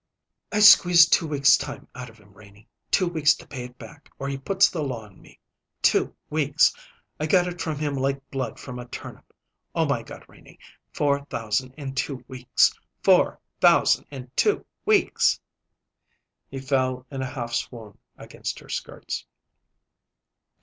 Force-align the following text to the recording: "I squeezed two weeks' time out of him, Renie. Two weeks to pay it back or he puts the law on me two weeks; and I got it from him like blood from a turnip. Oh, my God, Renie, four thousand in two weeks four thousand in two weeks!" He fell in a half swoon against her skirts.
"I 0.51 0.61
squeezed 0.61 1.13
two 1.13 1.27
weeks' 1.27 1.55
time 1.57 1.87
out 1.93 2.09
of 2.09 2.17
him, 2.17 2.33
Renie. 2.33 2.67
Two 2.89 3.05
weeks 3.07 3.35
to 3.35 3.45
pay 3.45 3.65
it 3.65 3.77
back 3.77 4.09
or 4.17 4.27
he 4.29 4.35
puts 4.35 4.67
the 4.67 4.81
law 4.81 5.03
on 5.05 5.21
me 5.21 5.39
two 5.83 6.15
weeks; 6.27 6.73
and 6.73 6.81
I 7.19 7.25
got 7.31 7.45
it 7.47 7.61
from 7.61 7.77
him 7.77 7.93
like 7.93 8.31
blood 8.31 8.59
from 8.59 8.79
a 8.79 8.87
turnip. 8.87 9.31
Oh, 9.75 9.85
my 9.85 10.01
God, 10.01 10.25
Renie, 10.27 10.57
four 10.91 11.23
thousand 11.25 11.75
in 11.75 11.93
two 11.93 12.25
weeks 12.27 12.73
four 13.03 13.39
thousand 13.59 14.07
in 14.09 14.31
two 14.35 14.65
weeks!" 14.85 15.39
He 16.49 16.57
fell 16.59 17.05
in 17.11 17.21
a 17.21 17.29
half 17.29 17.53
swoon 17.53 17.99
against 18.17 18.57
her 18.57 18.69
skirts. 18.69 19.27